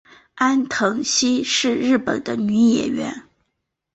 [0.33, 3.21] 安藤希是日本的女演员。